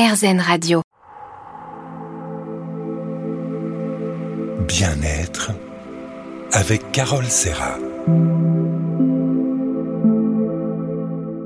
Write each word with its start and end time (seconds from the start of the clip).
RZN 0.00 0.40
Radio. 0.40 0.80
Bien-être 4.66 5.50
avec 6.52 6.90
Carole 6.90 7.26
Serra. 7.26 7.76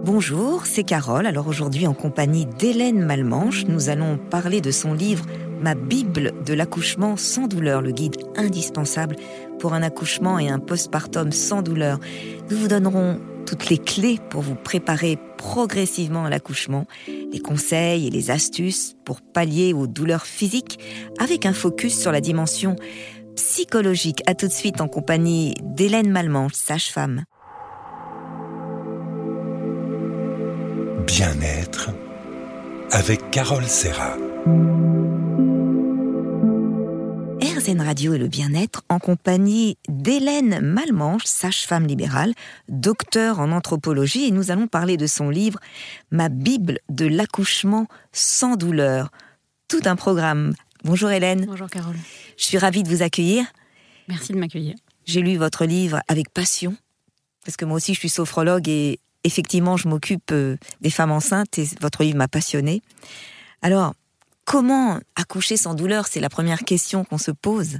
Bonjour, 0.04 0.67
c'est 0.67 0.85
Carole. 0.85 1.27
Alors 1.27 1.48
aujourd'hui, 1.48 1.88
en 1.88 1.95
compagnie 1.95 2.46
d'Hélène 2.46 3.04
Malmanche, 3.04 3.64
nous 3.67 3.88
allons 3.88 4.19
parler 4.19 4.61
de 4.61 4.71
son 4.71 4.95
livre 4.95 5.25
Ma 5.65 5.74
Bible 5.74 6.35
de 6.44 6.53
l'accouchement 6.53 7.17
sans 7.17 7.47
douleur, 7.47 7.80
le 7.80 7.90
guide 7.90 8.19
indispensable 8.37 9.17
pour 9.58 9.72
un 9.72 9.83
accouchement 9.83 10.38
et 10.38 10.51
un 10.51 10.58
postpartum 10.58 11.33
sans 11.33 11.62
douleur. 11.62 11.98
Nous 12.51 12.58
vous 12.58 12.69
donnerons 12.69 13.19
toutes 13.47 13.71
les 13.71 13.79
clés 13.79 14.19
pour 14.29 14.42
vous 14.42 14.56
préparer 14.56 15.19
progressivement 15.38 16.27
à 16.27 16.29
l'accouchement, 16.29 16.84
les 17.09 17.38
conseils 17.38 18.06
et 18.06 18.11
les 18.11 18.30
astuces 18.30 18.95
pour 19.06 19.23
pallier 19.23 19.73
aux 19.73 19.87
douleurs 19.87 20.27
physiques 20.27 20.79
avec 21.19 21.47
un 21.47 21.55
focus 21.55 21.98
sur 21.98 22.12
la 22.12 22.20
dimension 22.20 22.77
psychologique. 23.34 24.23
À 24.27 24.34
tout 24.34 24.48
de 24.48 24.53
suite 24.53 24.83
en 24.83 24.89
compagnie 24.89 25.55
d'Hélène 25.62 26.11
Malmanche, 26.11 26.53
sage-femme. 26.53 27.25
Bien-être 31.06 31.89
avec 32.91 33.31
Carole 33.31 33.65
Serra. 33.65 34.15
Radio 37.67 38.13
et 38.13 38.19
le 38.19 38.29
bien-être 38.29 38.83
en 38.91 38.99
compagnie 38.99 39.79
d'Hélène 39.89 40.61
Malmanche, 40.61 41.25
sage-femme 41.25 41.87
libérale, 41.87 42.35
docteur 42.69 43.41
en 43.41 43.53
anthropologie, 43.53 44.27
et 44.27 44.31
nous 44.31 44.51
allons 44.51 44.67
parler 44.67 44.99
de 44.99 45.07
son 45.07 45.31
livre 45.31 45.59
Ma 46.11 46.29
Bible 46.29 46.81
de 46.91 47.07
l'accouchement 47.07 47.87
sans 48.13 48.57
douleur. 48.57 49.11
Tout 49.67 49.81
un 49.87 49.97
programme. 49.97 50.53
Bonjour 50.85 51.11
Hélène. 51.11 51.47
Bonjour 51.47 51.71
Carole. 51.71 51.97
Je 52.37 52.45
suis 52.45 52.59
ravie 52.59 52.83
de 52.83 52.89
vous 52.89 53.03
accueillir. 53.03 53.47
Merci 54.09 54.34
de 54.34 54.39
m'accueillir. 54.39 54.75
J'ai 55.06 55.23
lu 55.23 55.37
votre 55.37 55.65
livre 55.65 56.01
avec 56.06 56.28
passion, 56.28 56.77
parce 57.47 57.56
que 57.56 57.65
moi 57.65 57.77
aussi 57.77 57.95
je 57.95 57.99
suis 57.99 58.11
sophrologue 58.11 58.69
et 58.69 59.01
effectivement 59.25 59.78
je 59.78 59.89
m'occupe 59.89 60.33
euh, 60.33 60.59
des 60.83 60.91
femmes 60.91 61.12
enceintes 61.12 61.59
et 61.59 61.67
votre 61.81 62.05
livre 62.05 62.19
m'a 62.19 62.28
passionnée. 62.28 62.83
Alors, 63.62 63.95
comment 64.45 64.98
accoucher 65.17 65.56
sans 65.56 65.75
douleur? 65.75 66.06
C'est 66.06 66.20
la 66.20 66.28
première 66.28 66.61
question 66.61 67.05
qu'on 67.05 67.19
se 67.19 67.31
pose. 67.31 67.78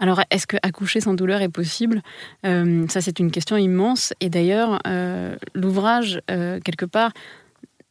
Alors, 0.00 0.20
est-ce 0.30 0.46
que 0.46 0.56
accoucher 0.62 1.00
sans 1.00 1.14
douleur 1.14 1.40
est 1.40 1.48
possible? 1.48 2.02
Euh, 2.44 2.86
Ça, 2.88 3.00
c'est 3.00 3.20
une 3.20 3.30
question 3.30 3.56
immense. 3.56 4.12
Et 4.20 4.28
d'ailleurs, 4.28 4.80
euh, 4.86 5.36
l'ouvrage, 5.54 6.20
euh, 6.30 6.60
quelque 6.60 6.84
part, 6.84 7.12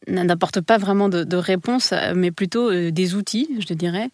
n'apporte 0.06 0.60
pas 0.60 0.76
vraiment 0.76 1.08
de, 1.08 1.24
de, 1.24 1.36
réponse, 1.36 1.94
mais 2.14 2.30
plutôt 2.30 2.70
des 2.90 3.14
outils, 3.14 3.48
je 3.66 3.72
dirais, 3.72 4.10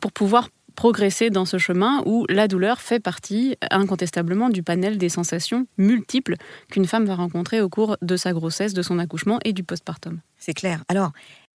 pour 0.00 0.10
pouvoir 0.10 0.48
progresser 0.74 1.30
dans 1.30 1.44
ce 1.44 1.58
chemin 1.58 2.02
où 2.04 2.26
la 2.28 2.48
douleur 2.48 2.80
fait 2.80 3.00
partie 3.00 3.56
incontestablement 3.70 4.48
du 4.48 4.62
panel 4.62 4.98
des 4.98 5.08
sensations 5.08 5.66
multiples 5.78 6.34
qu'une 6.70 6.86
femme 6.86 7.04
va 7.04 7.14
rencontrer 7.14 7.60
au 7.60 7.68
cours 7.68 7.96
de 8.02 8.16
sa 8.16 8.32
grossesse, 8.32 8.74
de 8.74 8.82
son 8.82 8.98
accouchement 8.98 9.38
et 9.44 9.52
du 9.52 9.62
postpartum. 9.62 10.18
C'est 10.38 10.54
clair. 10.54 10.82
Alors, 10.88 11.12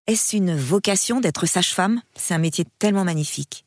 est-ce 0.07 0.35
une 0.35 0.55
vocation 0.55 1.19
d'être 1.19 1.47
sage-femme? 1.47 2.01
C'est 2.15 2.35
un 2.35 2.39
métier 2.39 2.65
tellement 2.77 3.03
magnifique. 3.03 3.65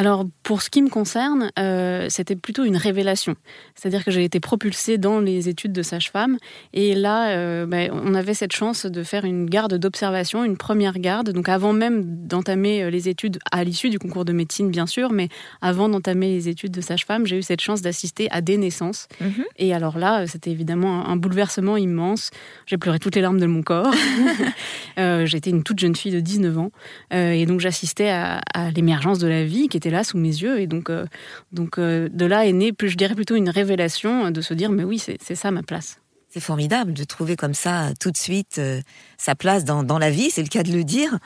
Alors, 0.00 0.24
pour 0.44 0.62
ce 0.62 0.70
qui 0.70 0.80
me 0.80 0.88
concerne, 0.88 1.50
euh, 1.58 2.06
c'était 2.08 2.34
plutôt 2.34 2.64
une 2.64 2.78
révélation. 2.78 3.34
C'est-à-dire 3.74 4.02
que 4.02 4.10
j'ai 4.10 4.24
été 4.24 4.40
propulsée 4.40 4.96
dans 4.96 5.20
les 5.20 5.50
études 5.50 5.74
de 5.74 5.82
sage-femme. 5.82 6.38
Et 6.72 6.94
là, 6.94 7.32
euh, 7.32 7.66
ben, 7.66 7.90
on 7.92 8.14
avait 8.14 8.32
cette 8.32 8.52
chance 8.52 8.86
de 8.86 9.02
faire 9.02 9.26
une 9.26 9.44
garde 9.44 9.74
d'observation, 9.74 10.42
une 10.42 10.56
première 10.56 10.98
garde. 10.98 11.32
Donc, 11.32 11.50
avant 11.50 11.74
même 11.74 12.02
d'entamer 12.26 12.82
euh, 12.82 12.88
les 12.88 13.10
études, 13.10 13.40
à 13.52 13.62
l'issue 13.62 13.90
du 13.90 13.98
concours 13.98 14.24
de 14.24 14.32
médecine, 14.32 14.70
bien 14.70 14.86
sûr, 14.86 15.12
mais 15.12 15.28
avant 15.60 15.90
d'entamer 15.90 16.28
les 16.28 16.48
études 16.48 16.72
de 16.72 16.80
sage-femme, 16.80 17.26
j'ai 17.26 17.36
eu 17.36 17.42
cette 17.42 17.60
chance 17.60 17.82
d'assister 17.82 18.26
à 18.30 18.40
des 18.40 18.56
naissances. 18.56 19.06
-hmm. 19.20 19.44
Et 19.58 19.74
alors 19.74 19.98
là, 19.98 20.26
c'était 20.26 20.50
évidemment 20.50 21.06
un 21.06 21.16
bouleversement 21.16 21.76
immense. 21.76 22.30
J'ai 22.64 22.78
pleuré 22.78 23.00
toutes 23.00 23.16
les 23.16 23.20
larmes 23.20 23.40
de 23.40 23.46
mon 23.46 23.62
corps. 23.62 23.92
euh, 24.98 25.26
J'étais 25.26 25.50
une 25.50 25.62
toute 25.62 25.78
jeune 25.78 25.94
fille 25.94 26.12
de 26.12 26.20
19 26.20 26.56
ans. 26.56 26.70
Et 27.12 27.44
donc, 27.44 27.60
j'assistais 27.60 28.08
à, 28.08 28.40
à 28.54 28.70
l'émergence 28.70 29.18
de 29.18 29.28
la 29.28 29.44
vie 29.44 29.68
qui 29.68 29.76
était 29.76 29.89
là 29.90 30.04
sous 30.04 30.18
mes 30.18 30.28
yeux. 30.28 30.60
Et 30.60 30.66
donc, 30.66 30.90
euh, 30.90 31.06
donc 31.52 31.78
euh, 31.78 32.08
de 32.10 32.26
là 32.26 32.46
est 32.46 32.52
née, 32.52 32.72
je 32.82 32.96
dirais 32.96 33.14
plutôt 33.14 33.36
une 33.36 33.50
révélation 33.50 34.30
de 34.30 34.40
se 34.40 34.54
dire, 34.54 34.70
mais 34.70 34.84
oui, 34.84 34.98
c'est 34.98 35.34
ça 35.34 35.50
ma 35.50 35.62
place. 35.62 36.00
C'est 36.32 36.38
formidable 36.38 36.92
de 36.92 37.02
trouver 37.02 37.34
comme 37.34 37.54
ça 37.54 37.90
tout 37.98 38.12
de 38.12 38.16
suite 38.16 38.58
euh, 38.58 38.80
sa 39.18 39.34
place 39.34 39.64
dans, 39.64 39.82
dans 39.82 39.98
la 39.98 40.10
vie, 40.10 40.30
c'est 40.30 40.42
le 40.42 40.48
cas 40.48 40.62
de 40.62 40.70
le 40.70 40.84
dire. 40.84 41.18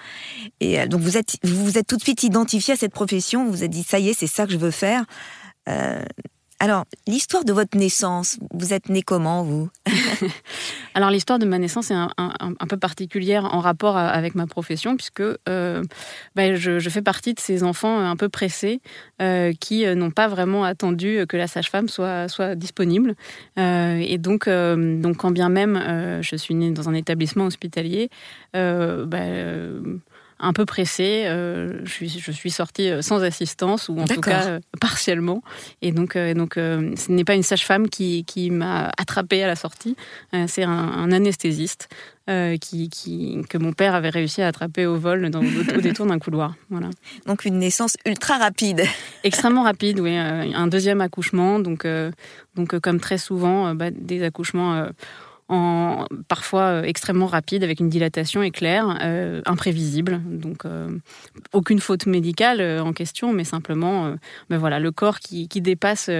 Et 0.60 0.80
euh, 0.80 0.86
donc 0.86 1.02
vous 1.02 1.18
êtes, 1.18 1.36
vous 1.42 1.62
vous 1.62 1.76
êtes 1.76 1.86
tout 1.86 1.98
de 1.98 2.02
suite 2.02 2.22
identifié 2.22 2.72
à 2.72 2.76
cette 2.78 2.94
profession, 2.94 3.44
vous 3.44 3.50
vous 3.50 3.64
êtes 3.64 3.70
dit, 3.70 3.82
ça 3.82 3.98
y 3.98 4.08
est, 4.08 4.14
c'est 4.14 4.26
ça 4.26 4.46
que 4.46 4.52
je 4.52 4.56
veux 4.56 4.70
faire. 4.70 5.04
Euh, 5.68 6.02
alors, 6.58 6.86
l'histoire 7.06 7.44
de 7.44 7.52
votre 7.52 7.76
naissance, 7.76 8.38
vous 8.54 8.72
êtes 8.72 8.88
né 8.88 9.02
comment, 9.02 9.42
vous? 9.42 9.68
Alors, 10.94 11.10
l'histoire 11.10 11.38
de 11.38 11.46
ma 11.46 11.58
naissance 11.58 11.90
est 11.90 11.94
un, 11.94 12.66
peu 12.68 12.76
particulière 12.76 13.44
en 13.52 13.60
rapport 13.60 13.96
avec 13.96 14.34
ma 14.34 14.46
profession, 14.46 14.96
puisque 14.96 15.22
euh, 15.48 15.82
ben, 16.34 16.54
je, 16.54 16.88
fais 16.88 17.02
partie 17.02 17.34
de 17.34 17.40
ces 17.40 17.62
enfants 17.64 17.98
un 17.98 18.16
peu 18.16 18.28
pressés 18.28 18.80
euh, 19.20 19.52
qui 19.58 19.84
n'ont 19.94 20.10
pas 20.10 20.28
vraiment 20.28 20.64
attendu 20.64 21.24
que 21.28 21.36
la 21.36 21.46
sage-femme 21.46 21.88
soit, 21.88 22.54
disponible. 22.54 23.14
Euh, 23.58 23.98
et 24.00 24.18
donc, 24.18 24.48
euh, 24.48 25.00
quand 25.18 25.30
bien 25.30 25.48
même 25.48 25.76
euh, 25.76 26.22
je 26.22 26.36
suis 26.36 26.54
née 26.54 26.70
dans 26.70 26.88
un 26.88 26.94
établissement 26.94 27.46
hospitalier, 27.46 28.10
ben, 28.52 30.00
un 30.44 30.52
peu 30.52 30.64
pressée. 30.64 31.24
Euh, 31.26 31.80
je, 31.84 31.90
suis, 31.90 32.08
je 32.08 32.30
suis 32.30 32.50
sortie 32.50 32.90
sans 33.00 33.22
assistance, 33.22 33.88
ou 33.88 33.98
en 33.98 34.04
tout 34.04 34.20
cas 34.20 34.46
euh, 34.46 34.60
partiellement. 34.80 35.42
Et 35.82 35.92
donc, 35.92 36.16
euh, 36.16 36.34
donc 36.34 36.54
ce 36.54 37.12
n'est 37.12 37.24
pas 37.24 37.34
une 37.34 37.42
sage-femme 37.42 37.88
qui, 37.88 38.24
qui 38.24 38.50
m'a 38.50 38.90
attrapée 38.98 39.42
à 39.42 39.46
la 39.46 39.56
sortie, 39.56 39.96
c'est 40.46 40.64
un, 40.64 40.70
un, 40.70 41.12
anesthésiste. 41.12 41.88
Qui, 42.26 42.88
qui, 42.88 43.42
que 43.50 43.58
mon 43.58 43.74
père 43.74 43.94
avait 43.94 44.08
réussi 44.08 44.40
à 44.40 44.46
attraper 44.46 44.86
au 44.86 44.96
vol 44.96 45.28
dans, 45.28 45.42
au, 45.42 45.76
au 45.76 45.80
détour 45.82 46.06
d'un 46.06 46.18
couloir. 46.18 46.54
Voilà. 46.70 46.88
Donc 47.26 47.44
une 47.44 47.58
naissance 47.58 47.98
ultra 48.06 48.38
rapide. 48.38 48.84
Extrêmement 49.24 49.62
rapide, 49.62 50.00
oui. 50.00 50.16
un 50.16 50.66
deuxième 50.66 51.02
accouchement, 51.02 51.58
donc, 51.58 51.86
donc 52.54 52.78
comme 52.78 52.98
très 52.98 53.18
souvent, 53.18 53.74
bah, 53.74 53.90
des 53.90 54.22
accouchements 54.22 54.86
parfois 55.48 56.62
euh, 56.62 56.82
extrêmement 56.82 57.26
rapide, 57.26 57.62
avec 57.62 57.80
une 57.80 57.88
dilatation 57.88 58.42
éclair, 58.42 58.98
euh, 59.02 59.42
imprévisible. 59.46 60.20
Donc, 60.26 60.64
euh, 60.64 60.88
aucune 61.52 61.80
faute 61.80 62.06
médicale 62.06 62.80
en 62.80 62.92
question, 62.92 63.32
mais 63.32 63.44
simplement 63.44 64.06
euh, 64.06 64.14
ben 64.50 64.58
voilà, 64.58 64.78
le 64.80 64.90
corps 64.90 65.20
qui, 65.20 65.46
dépasse 65.48 66.10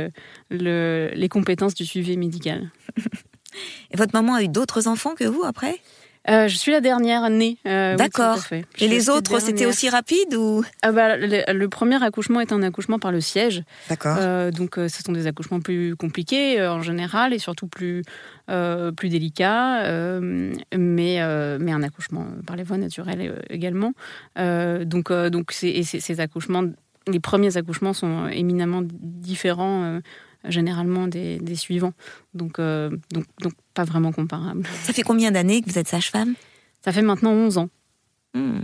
le, 0.51 1.11
les 1.13 1.29
compétences 1.29 1.75
du 1.75 1.85
suivi 1.85 2.17
médical. 2.17 2.71
Et 3.91 3.97
votre 3.97 4.13
maman 4.15 4.35
a 4.35 4.43
eu 4.43 4.49
d'autres 4.49 4.89
enfants 4.89 5.15
que 5.15 5.25
vous 5.25 5.45
après? 5.45 5.81
Euh, 6.29 6.49
je 6.49 6.57
suis 6.57 6.73
la 6.73 6.81
dernière 6.81 7.29
née. 7.29 7.59
Euh, 7.67 7.97
D'accord. 7.97 8.39
Oui, 8.51 8.65
Et 8.79 8.89
les 8.89 9.11
autres, 9.11 9.41
c'était 9.41 9.67
aussi 9.67 9.91
rapide 9.91 10.35
ou 10.35 10.65
ah 10.83 10.93
bah, 10.93 11.17
le, 11.17 11.53
le, 11.53 11.69
premier 11.69 12.03
accouchement 12.03 12.41
est 12.41 12.53
un 12.53 12.63
accouchement 12.63 12.99
par 12.99 13.13
le 13.13 13.21
siège. 13.21 13.63
D'accord. 13.89 14.17
Euh, 14.19 14.51
donc, 14.51 14.77
ce 14.77 15.03
sont 15.03 15.13
des 15.13 15.27
accouchements 15.27 15.61
plus 15.61 15.97
compliqués 15.97 16.67
en 16.67 16.81
général 16.83 17.35
et 17.35 17.39
surtout 17.39 17.67
plus 17.67 18.03
plus 18.47 19.09
délicats, 19.09 19.89
mais 20.21 21.21
mais 21.59 21.73
un 21.73 21.83
accouchement 21.83 22.27
par 22.47 22.57
les 22.57 22.63
voies 22.63 22.79
naturelles 22.79 23.43
également. 23.51 23.93
donc 24.37 25.13
donc 25.13 25.53
ces 25.53 26.21
accouchements, 26.21 26.65
les 27.07 27.21
premiers 27.21 27.57
accouchements 27.57 27.93
sont 27.93 28.29
éminemment 28.29 28.83
différents 28.83 30.01
généralement 30.49 31.07
des, 31.09 31.39
des 31.39 31.57
suivants. 31.57 31.93
Donc, 32.35 32.59
euh, 32.59 32.91
donc, 33.13 33.25
donc, 33.41 33.53
pas 33.75 33.85
vraiment 33.85 34.13
comparable. 34.13 34.67
Ça 34.83 34.93
fait 34.93 35.03
combien 35.03 35.31
d'années 35.31 35.63
que 35.63 35.71
vous 35.71 35.79
êtes 35.79 35.89
sage-femme? 35.89 36.35
Ça 36.85 36.93
fait 36.93 37.03
maintenant 37.03 37.33
11 37.33 37.59
ans. 37.59 37.69
Hmm. 38.35 38.61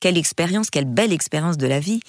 Quelle 0.00 0.18
expérience, 0.18 0.70
quelle 0.70 0.84
belle 0.84 1.12
expérience 1.12 1.56
de 1.56 1.66
la 1.66 1.80
vie. 1.80 2.00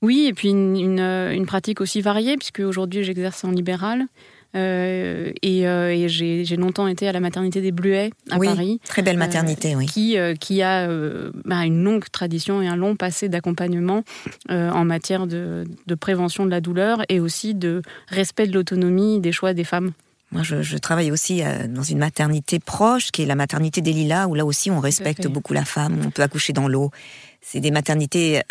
Oui, 0.00 0.26
et 0.26 0.32
puis 0.32 0.48
une, 0.48 0.76
une, 0.76 1.00
une 1.00 1.46
pratique 1.46 1.80
aussi 1.80 2.00
variée, 2.00 2.36
puisque 2.36 2.60
aujourd'hui 2.60 3.02
j'exerce 3.04 3.44
en 3.44 3.50
libéral. 3.50 4.06
Euh, 4.54 5.30
et, 5.42 5.68
euh, 5.68 5.90
et 5.90 6.08
j'ai 6.08 6.56
longtemps 6.56 6.86
été 6.86 7.06
à 7.06 7.12
la 7.12 7.20
maternité 7.20 7.60
des 7.60 7.72
Bluets 7.72 8.10
à 8.30 8.38
oui, 8.38 8.46
Paris. 8.46 8.80
Très 8.84 9.02
belle 9.02 9.18
maternité, 9.18 9.74
euh, 9.74 9.78
oui. 9.78 9.86
Qui, 9.86 10.16
qui 10.40 10.62
a 10.62 10.88
bah, 11.44 11.64
une 11.64 11.82
longue 11.82 12.04
tradition 12.10 12.62
et 12.62 12.68
un 12.68 12.76
long 12.76 12.96
passé 12.96 13.28
d'accompagnement 13.28 14.04
en 14.48 14.84
matière 14.84 15.26
de, 15.26 15.64
de, 15.86 15.94
prévention 15.94 16.46
de 16.46 16.50
la 16.50 16.60
douleur 16.60 17.02
et 17.08 17.20
aussi 17.20 17.54
de 17.54 17.82
respect 18.08 18.46
de 18.46 18.54
l'autonomie 18.54 19.20
des 19.20 19.32
choix 19.32 19.52
des 19.52 19.64
femmes. 19.64 19.92
Moi, 20.30 20.42
je, 20.42 20.62
je, 20.62 20.76
travaille 20.76 21.10
aussi 21.10 21.42
dans 21.68 21.82
une 21.82 21.98
maternité 21.98 22.58
proche, 22.58 23.10
qui 23.10 23.22
est 23.22 23.26
la 23.26 23.34
maternité 23.34 23.80
des 23.80 23.92
Lilas, 23.92 24.26
où 24.26 24.34
là 24.34 24.44
aussi 24.44 24.70
on 24.70 24.78
respecte 24.80 25.26
beaucoup 25.26 25.54
la 25.54 25.64
femme, 25.64 25.98
on 26.06 26.10
peut 26.10 26.22
accoucher 26.22 26.52
dans 26.52 26.68
l'eau. 26.68 26.90
C'est 27.40 27.60
des 27.60 27.70
maternités 27.70 28.42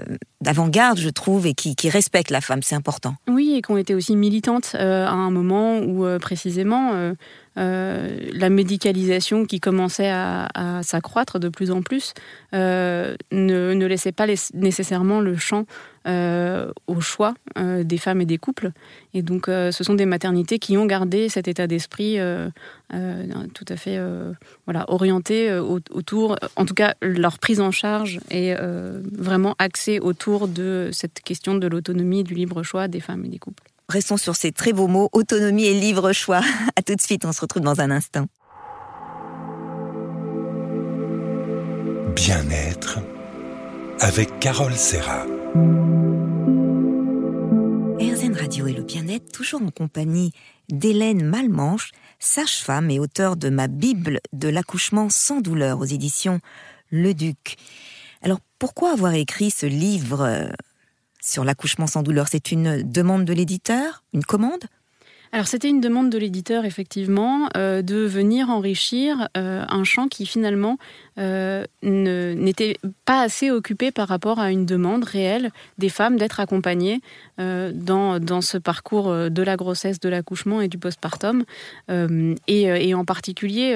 d'avant-garde, 0.42 0.98
je 0.98 1.10
trouve, 1.10 1.45
et 1.45 1.54
qui, 1.54 1.89
respectent 1.89 2.31
la 2.31 2.42
femme. 2.42 2.62
C'est 2.63 2.75
important. 2.75 3.16
Oui, 3.28 3.56
et 3.56 3.62
qui 3.62 3.72
ont 3.72 3.78
été 3.78 3.94
aussi 3.94 4.16
militantes 4.16 4.75
à 4.75 5.12
un 5.12 5.30
moment 5.30 5.80
où 5.80 6.06
précisément 6.19 7.13
euh, 7.57 8.19
la 8.34 8.50
médicalisation 8.50 9.45
qui 9.45 9.60
commençait 9.60 10.12
à, 10.12 10.48
s'accroître 10.84 11.39
de 11.39 11.50
plus 11.50 11.72
en 11.72 11.81
plus 11.81 12.13
euh, 12.54 13.16
ne, 13.31 13.86
laissait 13.86 14.12
pas 14.12 14.28
nécessairement 14.54 15.19
le 15.19 15.36
champ 15.38 15.66
euh, 16.07 16.72
au 16.86 17.01
choix 17.01 17.33
des 17.57 17.98
femmes 17.98 18.22
et 18.22 18.25
des 18.25 18.38
couples. 18.38 18.72
Et 19.13 19.22
donc, 19.22 19.45
ce 19.48 19.83
sont 19.83 19.95
des 19.95 20.06
maternités 20.06 20.60
qui 20.60 20.78
ont 20.78 20.86
gardé 20.86 21.30
cet 21.30 21.48
état 21.48 21.68
d'esprit 21.68 22.18
tout 22.90 23.66
à 23.68 23.75
fait 23.75 24.00
voilà, 24.66 24.86
orienté 24.88 25.51
autour, 25.54 26.38
en 26.56 26.66
tout 26.66 26.75
cas, 26.75 26.94
leur 27.01 27.40
prise 27.40 27.60
en 27.60 27.72
charge 27.72 28.19
est 28.30 28.56
vraiment 29.12 29.56
axée 29.59 30.00
autour 30.00 30.47
de 30.47 30.89
cette 30.91 31.21
question 31.21 31.56
de 31.56 31.68
l'autonomie 31.68 32.21
et 32.21 32.24
du 32.24 32.33
libre 32.33 32.63
choix 32.63 32.88
des 32.88 33.00
femmes 33.00 33.25
et 33.25 33.29
des 33.29 33.39
couples. 33.39 33.63
Restons 33.89 34.18
sur 34.18 34.35
ces 34.35 34.51
très 34.51 34.74
beaux 34.74 34.88
mots, 34.88 35.09
autonomie 35.13 35.65
et 35.65 35.74
libre 35.74 36.12
choix. 36.12 36.41
À 36.75 36.81
tout 36.81 36.95
de 36.95 37.01
suite, 37.01 37.24
on 37.25 37.31
se 37.31 37.41
retrouve 37.41 37.63
dans 37.63 37.79
un 37.79 37.89
instant. 37.89 38.27
Bien-être 42.15 43.00
avec 44.00 44.39
Carole 44.39 44.74
Serra. 44.74 45.25
RZN 48.00 48.35
Radio 48.35 48.68
et 48.68 48.73
le 48.73 48.83
bien-être, 48.83 49.31
toujours 49.31 49.62
en 49.62 49.71
compagnie 49.71 50.33
d'Hélène 50.69 51.23
Malmanche, 51.23 51.91
sage-femme 52.19 52.91
et 52.91 53.00
auteure 53.00 53.38
de 53.38 53.50
ma 53.50 53.68
Bible 53.68 54.19
de 54.33 54.50
l'accouchement 54.50 55.09
sans 55.09 55.41
douleur 55.41 55.80
aux 55.80 55.85
éditions 55.85 56.39
Le 56.91 57.13
Duc. 57.13 57.56
Alors 58.27 58.39
pourquoi 58.59 58.91
avoir 58.91 59.13
écrit 59.13 59.51
ce 59.51 59.65
livre 59.65 60.21
euh, 60.21 60.50
sur 61.21 61.45
l'accouchement 61.45 61.88
sans 61.88 62.03
douleur? 62.03 62.27
C'est 62.27 62.51
une 62.51 62.83
demande 62.83 63.24
de 63.24 63.31
l'éditeur? 63.31 64.03
Une 64.13 64.25
commande? 64.25 64.65
Alors 65.31 65.47
c'était 65.47 65.69
une 65.69 65.79
demande 65.79 66.09
de 66.09 66.18
l'éditeur 66.18 66.65
effectivement 66.65 67.47
euh, 67.56 67.81
de 67.81 67.95
venir 67.95 68.50
enrichir 68.50 69.29
euh, 69.38 69.63
un 69.69 69.85
champ 69.85 70.09
qui 70.09 70.25
finalement 70.25 70.77
n'était 71.15 72.77
pas 73.06 73.21
assez 73.21 73.50
occupé 73.50 73.91
par 73.91 74.09
rapport 74.09 74.39
à 74.39 74.51
une 74.51 74.65
demande 74.65 75.06
réelle 75.06 75.51
des 75.77 75.88
femmes 75.88 76.18
d'être 76.18 76.41
accompagnées 76.41 77.00
dans, 77.38 78.19
dans, 78.19 78.41
ce 78.41 78.57
parcours 78.57 79.09
de 79.30 79.41
la 79.41 79.56
grossesse, 79.56 80.01
de 80.01 80.09
l'accouchement 80.09 80.59
et 80.62 80.68
du 80.68 80.77
postpartum. 80.77 81.44
Et, 81.89 82.62
et, 82.62 82.94
en 82.94 83.03
particulier 83.03 83.73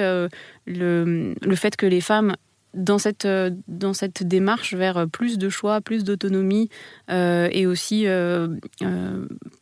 le 0.66 1.56
fait 1.56 1.74
que 1.74 1.86
les 1.86 2.00
femmes 2.00 2.36
dans 2.74 2.98
cette, 2.98 3.24
euh, 3.24 3.50
dans 3.68 3.92
cette 3.92 4.22
démarche 4.22 4.74
vers 4.74 5.06
plus 5.08 5.38
de 5.38 5.48
choix, 5.48 5.80
plus 5.80 6.04
d'autonomie 6.04 6.68
euh, 7.10 7.48
et 7.52 7.66
aussi 7.66 8.06
euh, 8.06 8.48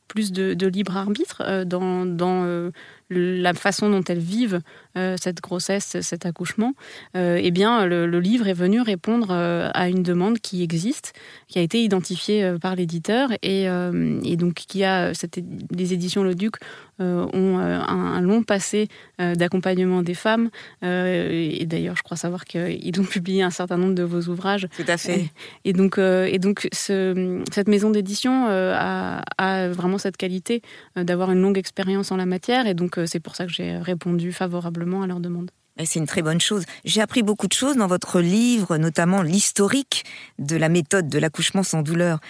plus 0.09 0.33
de, 0.33 0.67
libre 0.67 0.97
arbitre 0.97 1.65
dans, 1.65 2.07
dans 2.07 2.71
la 3.11 3.55
façon 3.55 3.91
dont 3.91 4.03
elles 4.09 4.19
vivent 4.19 4.61
cette 4.95 5.41
grossesse, 5.41 5.97
cet 6.01 6.27
accouchement, 6.27 6.75
eh 7.15 7.51
bien, 7.51 7.87
le, 7.87 8.21
livre 8.21 8.49
est 8.49 8.55
venu 8.55 8.81
répondre 8.81 9.33
à 9.33 9.89
une 9.89 10.03
demande 10.03 10.39
qui 10.39 10.63
existe, 10.63 11.13
qui 11.49 11.59
a 11.59 11.63
été 11.63 11.83
identifiée 11.83 12.55
par 12.61 12.77
l'éditeur 12.77 13.31
et, 13.43 13.65
et, 13.65 14.37
donc 14.37 14.55
qui 14.55 14.85
a 14.85 15.15
cette, 15.15 15.41
les 15.71 15.93
éditions 15.93 16.23
Le 16.23 16.35
Duc 16.35 16.57
euh, 17.01 17.27
ont 17.33 17.59
euh, 17.59 17.81
un, 17.81 18.21
long 18.21 18.43
passé 18.43 18.89
euh, 19.23 19.35
d'accompagnement 19.35 20.03
des 20.03 20.13
femmes. 20.13 20.51
et 20.83 21.65
d'ailleurs, 21.65 21.97
je 21.97 22.03
crois 22.03 22.17
savoir 22.19 22.45
qu'ils 22.45 23.01
ont 23.01 23.05
publié 23.11 23.43
un 23.43 23.51
certain 23.51 23.79
nombre 23.79 23.95
de 23.95 24.03
vos 24.03 24.29
ouvrages. 24.29 24.69
Tout 24.77 24.85
à 24.87 24.99
fait. 24.99 25.31
Et, 25.65 25.73
donc, 25.73 25.97
et 25.99 26.39
donc 26.39 26.69
cette 26.73 27.69
maison 27.69 27.91
d'édition 27.91 28.47
a, 28.49 29.23
a, 29.39 29.69
vraiment 29.69 29.97
cette 29.97 30.19
qualité 30.19 30.61
d'avoir 30.97 31.31
une 31.31 31.41
longue 31.41 31.57
expérience 31.57 32.13
en 32.13 32.17
la 32.17 32.27
matière. 32.27 32.67
Et 32.67 32.75
donc, 32.75 33.00
c'est 33.07 33.21
pour 33.21 33.37
ça 33.37 33.47
que 33.47 33.53
j'ai 33.53 33.77
répondu 33.79 34.33
favorablement 34.33 35.03
à 35.03 35.07
leur 35.07 35.21
demande. 35.21 35.51
C'est 35.85 35.99
une 35.99 36.07
très 36.07 36.23
bonne 36.23 36.41
chose. 36.41 36.65
J'ai 36.85 37.01
appris 37.01 37.23
beaucoup 37.23 37.47
de 37.47 37.53
choses 37.53 37.77
dans 37.77 37.87
votre 37.87 38.21
livre, 38.21 38.77
notamment 38.77 39.23
l'historique 39.23 40.05
de 40.39 40.57
la 40.57 40.69
méthode 40.69 41.09
de 41.09 41.19
l'accouchement 41.19 41.63
sans 41.63 41.83
douleur. 41.83 42.21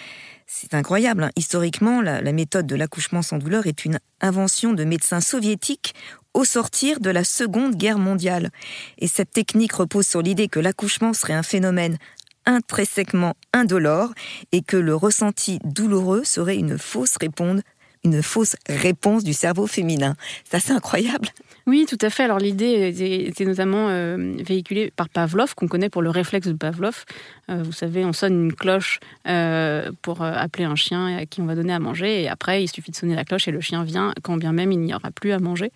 C'est 0.47 0.73
incroyable. 0.73 1.23
Hein. 1.23 1.31
Historiquement, 1.35 2.01
la, 2.01 2.21
méthode 2.31 2.67
de 2.67 2.75
l'accouchement 2.75 3.21
sans 3.21 3.37
douleur 3.37 3.67
est 3.67 3.85
une 3.85 3.99
invention 4.21 4.73
de 4.73 4.83
médecins 4.83 5.21
soviétiques 5.21 5.93
au 6.33 6.45
sortir 6.45 6.99
de 6.99 7.09
la 7.09 7.23
Seconde 7.23 7.75
Guerre 7.75 7.97
mondiale. 7.97 8.51
Et 8.97 9.07
cette 9.07 9.31
technique 9.31 9.73
repose 9.73 10.07
sur 10.07 10.21
l'idée 10.21 10.47
que 10.47 10.59
l'accouchement 10.59 11.13
serait 11.13 11.33
un 11.33 11.43
phénomène 11.43 11.97
intrinsèquement 12.45 13.35
indolore 13.53 14.11
et 14.51 14.61
que 14.61 14.77
le 14.77 14.95
ressenti 14.95 15.59
douloureux 15.63 16.23
serait 16.23 16.57
une 16.57 16.77
fausse 16.77 17.15
réponse, 17.19 17.61
une 18.03 18.23
fausse 18.23 18.55
réponse 18.67 19.23
du 19.23 19.33
cerveau 19.33 19.67
féminin. 19.67 20.15
C'est 20.49 20.71
incroyable. 20.71 21.29
Oui, 21.71 21.85
tout 21.87 21.97
à 22.01 22.09
fait. 22.09 22.23
Alors 22.23 22.37
l'idée 22.37 22.89
était, 23.29 23.45
notamment 23.45 23.87
euh, 23.87 24.33
véhiculée 24.45 24.91
par 24.93 25.07
Pavlov, 25.07 25.55
qu'on 25.55 25.69
connaît 25.69 25.87
pour 25.87 26.01
le 26.01 26.09
réflexe 26.09 26.45
de 26.47 26.51
Pavlov. 26.51 27.05
Euh, 27.49 27.63
vous 27.63 27.71
savez, 27.71 28.03
on 28.03 28.11
sonne 28.11 28.47
une 28.47 28.53
cloche 28.53 28.99
euh, 29.25 29.89
pour 30.01 30.21
appeler 30.21 30.65
un 30.65 30.75
chien 30.75 31.19
à 31.19 31.25
qui 31.25 31.39
on 31.39 31.45
va 31.45 31.55
donner 31.55 31.71
à 31.71 31.79
manger, 31.79 32.23
et 32.23 32.27
après, 32.27 32.61
il 32.61 32.67
suffit 32.67 32.91
de 32.91 32.97
sonner 32.97 33.15
la 33.15 33.23
cloche 33.23 33.47
et 33.47 33.51
le 33.51 33.61
chien 33.61 33.85
vient, 33.85 34.13
quand 34.21 34.35
bien 34.35 34.51
même 34.51 34.73
il 34.73 34.79
n'y 34.79 34.93
aura 34.93 35.11
plus 35.11 35.31
à 35.31 35.39
manger. 35.39 35.71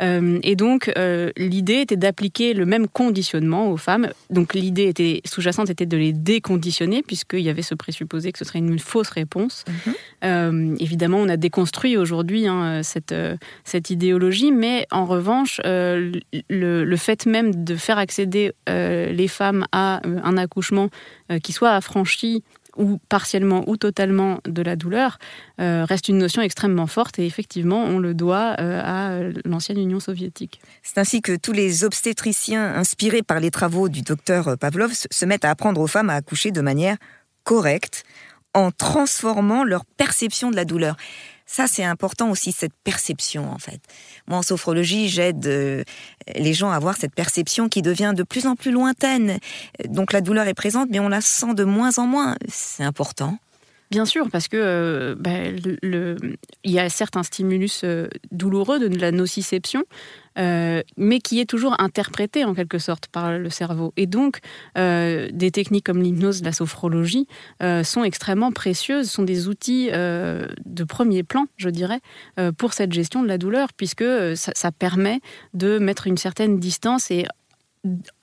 et 0.00 0.56
donc, 0.56 0.92
l'idée 1.36 1.80
était 1.80 1.96
d'appliquer 1.96 2.52
le 2.52 2.66
même 2.66 2.88
conditionnement 2.88 3.70
aux 3.70 3.76
femmes. 3.76 4.08
Donc 4.30 4.52
l'idée 4.52 4.88
était 4.88 5.22
sous-jacente 5.24 5.70
était 5.70 5.86
de 5.86 5.96
les 5.96 6.12
déconditionner, 6.12 7.02
puisqu'il 7.02 7.40
y 7.40 7.48
avait 7.48 7.62
ce 7.62 7.76
présupposé 7.76 8.32
que 8.32 8.38
ce 8.38 8.44
serait 8.44 8.58
une 8.58 8.80
fausse 8.80 9.10
réponse. 9.10 9.64
Mhm. 10.22 10.76
évidemment, 10.80 11.18
on 11.18 11.28
a 11.28 11.36
déconstruit 11.36 11.96
aujourd'hui 11.96 12.48
hein, 12.48 12.82
cette, 12.82 13.14
cette 13.64 13.90
idéologie, 13.90 14.50
mais 14.50 14.86
en 14.90 15.04
revanche, 15.06 15.35
revanche, 15.36 15.60
euh, 15.64 16.12
le, 16.48 16.96
fait 16.96 17.26
même 17.26 17.64
de 17.64 17.76
faire 17.76 17.98
accéder 17.98 18.52
euh, 18.68 19.12
les 19.12 19.28
femmes 19.28 19.66
à 19.72 20.06
euh, 20.06 20.18
un 20.22 20.36
accouchement 20.36 20.88
qui 21.42 21.52
soit 21.52 21.72
affranchi 21.72 22.42
ou 22.76 22.98
partiellement 23.08 23.64
ou 23.68 23.76
totalement 23.76 24.40
de 24.44 24.62
la 24.62 24.76
douleur, 24.76 25.18
reste 25.58 26.08
une 26.08 26.18
notion 26.18 26.42
extrêmement 26.42 26.86
forte 26.86 27.18
et 27.18 27.24
effectivement, 27.24 27.82
on 27.82 27.98
le 27.98 28.12
doit 28.12 28.54
à 28.58 29.22
l'ancienne 29.46 29.78
Union 29.78 29.98
soviétique. 29.98 30.60
C'est 30.82 30.98
ainsi 30.98 31.22
que 31.22 31.36
tous 31.36 31.52
les 31.52 31.84
obstétriciens 31.84 32.74
inspirés 32.74 33.22
par 33.22 33.40
les 33.40 33.50
travaux 33.50 33.88
du 33.88 34.02
docteur 34.02 34.58
Pavlov 34.58 34.92
se 34.92 35.24
mettent 35.24 35.46
à 35.46 35.50
apprendre 35.50 35.80
aux 35.80 35.86
femmes 35.86 36.10
à 36.10 36.14
accoucher 36.14 36.50
de 36.50 36.60
manière 36.60 36.96
correcte 37.44 38.04
en 38.52 38.70
transformant 38.70 39.64
leur 39.64 39.84
perception 39.84 40.50
de 40.50 40.56
la 40.56 40.66
douleur. 40.66 40.96
Ça, 41.46 41.68
c'est 41.68 41.84
important 41.84 42.30
aussi, 42.30 42.50
cette 42.50 42.74
perception, 42.84 43.50
en 43.50 43.58
fait. 43.58 43.80
Moi, 44.26 44.38
en 44.38 44.42
sophrologie, 44.42 45.08
j'aide 45.08 45.46
euh, 45.46 45.84
les 46.34 46.52
gens 46.52 46.70
à 46.70 46.76
avoir 46.76 46.96
cette 46.96 47.14
perception 47.14 47.68
qui 47.68 47.82
devient 47.82 48.12
de 48.16 48.24
plus 48.24 48.46
en 48.46 48.56
plus 48.56 48.72
lointaine. 48.72 49.38
Donc, 49.88 50.12
la 50.12 50.20
douleur 50.20 50.48
est 50.48 50.54
présente, 50.54 50.88
mais 50.90 50.98
on 50.98 51.08
la 51.08 51.20
sent 51.20 51.54
de 51.54 51.62
moins 51.62 51.98
en 51.98 52.06
moins. 52.06 52.36
C'est 52.48 52.82
important. 52.82 53.38
Bien 53.90 54.04
sûr, 54.04 54.28
parce 54.30 54.48
que 54.48 54.56
euh, 54.56 55.14
bah, 55.16 55.30
il 56.64 56.70
y 56.70 56.80
a 56.80 56.88
certes 56.88 57.16
un 57.16 57.22
stimulus 57.22 57.82
euh, 57.84 58.08
douloureux 58.32 58.80
de 58.80 58.98
la 58.98 59.12
nociception, 59.12 59.84
euh, 60.38 60.82
mais 60.96 61.20
qui 61.20 61.38
est 61.38 61.48
toujours 61.48 61.80
interprété 61.80 62.44
en 62.44 62.52
quelque 62.52 62.78
sorte 62.78 63.06
par 63.06 63.38
le 63.38 63.48
cerveau. 63.48 63.92
Et 63.96 64.06
donc, 64.06 64.40
des 64.74 65.50
techniques 65.52 65.86
comme 65.86 66.02
l'hypnose, 66.02 66.42
la 66.42 66.52
sophrologie 66.52 67.26
sont 67.84 68.04
extrêmement 68.04 68.52
précieuses, 68.52 69.08
sont 69.10 69.22
des 69.22 69.48
outils 69.48 69.88
de 69.88 70.84
premier 70.86 71.22
plan, 71.22 71.46
je 71.56 71.70
dirais, 71.70 72.00
pour 72.58 72.74
cette 72.74 72.92
gestion 72.92 73.22
de 73.22 73.28
la 73.28 73.38
douleur, 73.38 73.72
puisque 73.72 74.04
ça, 74.34 74.72
permet 74.72 75.20
de 75.54 75.78
mettre 75.78 76.06
une 76.06 76.18
certaine 76.18 76.58
distance 76.58 77.10
et 77.10 77.24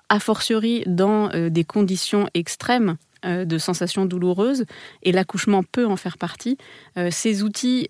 a 0.09 0.19
fortiori 0.19 0.83
dans 0.85 1.29
des 1.49 1.63
conditions 1.63 2.27
extrêmes 2.35 2.97
euh, 3.25 3.45
de 3.45 3.57
sensations 3.57 4.05
douloureuses, 4.05 4.65
et 5.03 5.11
l'accouchement 5.11 5.63
peut 5.63 5.85
en 5.85 5.95
faire 5.95 6.17
partie. 6.17 6.57
Euh, 6.97 7.09
ces 7.11 7.43
outils 7.43 7.89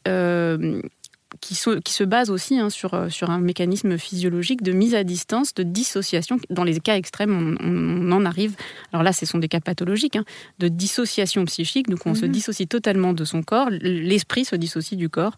euh, 1.34 1.38
qui, 1.42 1.56
qui, 1.84 1.94
se 1.94 2.04
basent 2.04 2.30
aussi 2.30 2.60
hein, 2.60 2.70
sur, 2.70 3.08
sur 3.10 3.30
un 3.30 3.40
mécanisme 3.40 3.98
physiologique 3.98 4.64
de 4.64 4.72
mise 4.72 4.96
à 4.96 5.04
distance, 5.04 5.54
de 5.54 5.64
dissociation. 5.64 6.40
Dans 6.50 6.64
les 6.64 6.80
cas 6.80 6.96
extrêmes, 6.96 7.58
on, 7.60 8.12
en 8.12 8.26
arrive, 8.26 8.56
alors 8.92 9.04
là, 9.04 9.14
ce 9.14 9.26
sont 9.26 9.40
des 9.40 9.48
cas 9.48 9.60
pathologiques, 9.60 10.16
hein, 10.16 10.26
de 10.60 10.68
dissociation 10.68 11.46
psychique. 11.46 11.90
Donc, 11.90 12.06
on 12.06 12.16
se 12.16 12.26
mhm. 12.26 12.32
dissocie 12.32 12.68
totalement 12.68 13.14
de 13.14 13.26
son 13.26 13.44
corps, 13.44 13.70
l'esprit 13.70 14.46
se 14.46 14.56
dissocie 14.56 14.98
du 14.98 15.10
corps 15.10 15.38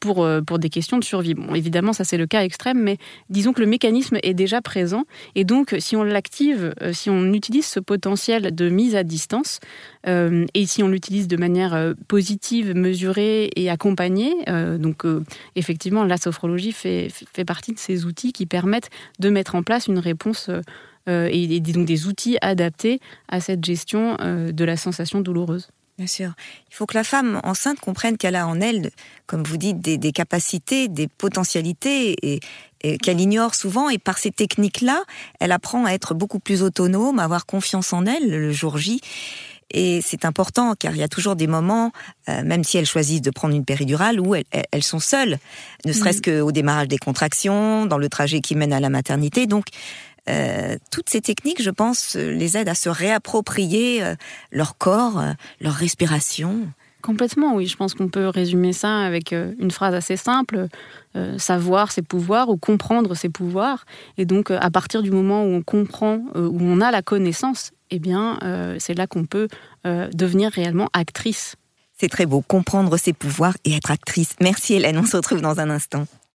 pour, 0.00 0.26
pour 0.46 0.58
des 0.58 0.68
questions 0.70 0.98
de 0.98 1.04
survie. 1.04 1.34
Bon, 1.34 1.54
évidemment, 1.54 1.92
ça, 1.92 2.04
c'est 2.04 2.16
le 2.16 2.26
cas 2.26 2.42
extrême, 2.42 2.80
mais 2.80 2.98
disons 3.30 3.52
que 3.52 3.60
le 3.60 3.66
mécanisme 3.66 4.18
est 4.22 4.34
déjà 4.34 4.60
présent. 4.62 5.04
Et 5.34 5.44
donc, 5.44 5.76
si 5.78 5.96
on 5.96 6.02
l'active, 6.02 6.74
si 6.92 7.10
on 7.10 7.32
utilise 7.32 7.66
ce 7.66 7.80
potentiel 7.80 8.54
de 8.54 8.68
mise 8.68 8.96
à 8.96 9.02
distance. 9.02 9.60
Euh, 10.06 10.46
et 10.54 10.66
si 10.66 10.82
on 10.82 10.88
l'utilise 10.88 11.28
de 11.28 11.36
manière 11.36 11.74
euh, 11.74 11.94
positive, 12.06 12.74
mesurée 12.74 13.50
et 13.56 13.70
accompagnée, 13.70 14.34
euh, 14.48 14.78
donc 15.18 15.28
effectivement, 15.56 16.04
la 16.04 16.16
sophrologie 16.16 16.72
fait, 16.72 17.08
fait 17.32 17.44
partie 17.44 17.72
de 17.72 17.78
ces 17.78 18.04
outils 18.04 18.32
qui 18.32 18.46
permettent 18.46 18.90
de 19.18 19.30
mettre 19.30 19.54
en 19.54 19.62
place 19.62 19.86
une 19.86 19.98
réponse 19.98 20.50
et, 21.06 21.60
donc 21.60 21.86
des 21.86 22.06
outils 22.06 22.36
adaptés 22.42 23.00
à 23.28 23.40
cette 23.40 23.64
gestion 23.64 24.16
de 24.16 24.64
la 24.64 24.76
sensation 24.76 25.20
douloureuse. 25.20 25.68
Bien 25.98 26.06
sûr. 26.06 26.30
Il 26.70 26.76
faut 26.76 26.86
que 26.86 26.94
la 26.94 27.02
femme 27.02 27.40
enceinte 27.42 27.80
comprenne 27.80 28.16
qu'elle 28.16 28.36
a 28.36 28.46
en 28.46 28.60
elle, 28.60 28.92
comme 29.26 29.42
vous 29.42 29.56
dites, 29.56 29.80
des, 29.80 30.12
capacités, 30.12 30.86
des 30.86 31.08
potentialités 31.08 32.14
et, 32.22 32.98
qu'elle 32.98 33.20
ignore 33.20 33.56
souvent. 33.56 33.90
Et 33.90 33.98
par 33.98 34.18
ces 34.18 34.30
techniques-là, 34.30 35.02
elle 35.40 35.50
apprend 35.50 35.86
à 35.86 35.90
être 35.90 36.14
beaucoup 36.14 36.38
plus 36.38 36.62
autonome, 36.62 37.18
à 37.18 37.24
avoir 37.24 37.46
confiance 37.46 37.92
en 37.92 38.06
elle 38.06 38.30
le 38.30 38.52
jour 38.52 38.78
J. 38.78 39.00
Et 39.70 40.00
c'est 40.02 40.24
important 40.24 40.74
car 40.74 40.94
il 40.94 40.98
y 40.98 41.02
a 41.02 41.08
toujours 41.08 41.36
des 41.36 41.46
moments, 41.46 41.92
euh, 42.28 42.42
même 42.42 42.64
si 42.64 42.78
elles 42.78 42.86
choisissent 42.86 43.22
de 43.22 43.30
prendre 43.30 43.54
une 43.54 43.64
péridurale, 43.64 44.20
où 44.20 44.34
elles, 44.34 44.82
sont 44.82 44.98
seules, 44.98 45.38
ne 45.84 45.92
serait-ce 45.92 46.18
mm. 46.18 46.40
qu'au 46.40 46.52
démarrage 46.52 46.88
des 46.88 46.98
contractions, 46.98 47.86
dans 47.86 47.98
le 47.98 48.08
trajet 48.08 48.40
qui 48.40 48.54
mène 48.54 48.72
à 48.72 48.80
la 48.80 48.88
maternité. 48.88 49.46
Donc, 49.46 49.66
euh, 50.28 50.76
toutes 50.90 51.08
ces 51.08 51.20
techniques, 51.20 51.62
je 51.62 51.70
pense, 51.70 52.14
les 52.14 52.56
aident 52.56 52.68
à 52.68 52.74
se 52.74 52.88
réapproprier 52.88 54.02
euh, 54.02 54.14
leur 54.50 54.76
corps, 54.76 55.18
euh, 55.18 55.32
leur 55.60 55.74
respiration. 55.74 56.68
Complètement, 57.02 57.54
oui. 57.54 57.66
Je 57.66 57.76
pense 57.76 57.94
qu'on 57.94 58.08
peut 58.08 58.28
résumer 58.28 58.72
ça 58.72 59.00
avec 59.00 59.32
une 59.32 59.70
phrase 59.70 59.94
assez 59.94 60.16
simple 60.16 60.66
savoir 61.36 61.90
ses 61.90 62.02
pouvoirs 62.02 62.48
ou 62.48 62.56
comprendre 62.56 63.14
ses 63.14 63.28
pouvoirs. 63.28 63.86
Et 64.18 64.24
donc, 64.24 64.50
à 64.50 64.70
partir 64.70 65.02
du 65.02 65.10
moment 65.10 65.44
où 65.44 65.48
on 65.48 65.62
comprend, 65.62 66.20
où 66.34 66.58
on 66.60 66.80
a 66.80 66.90
la 66.90 67.02
connaissance, 67.02 67.72
eh 67.90 67.98
bien, 67.98 68.38
c'est 68.78 68.94
là 68.94 69.06
qu'on 69.06 69.24
peut 69.24 69.48
devenir 69.84 70.50
réellement 70.52 70.88
actrice. 70.92 71.56
C'est 72.00 72.08
très 72.08 72.26
beau, 72.26 72.42
comprendre 72.42 72.96
ses 72.96 73.12
pouvoirs 73.12 73.56
et 73.64 73.74
être 73.74 73.90
actrice. 73.90 74.34
Merci 74.40 74.74
Hélène, 74.74 74.98
on 74.98 75.06
se 75.06 75.16
retrouve 75.16 75.40
dans 75.40 75.58
un 75.58 75.70
instant. 75.70 76.06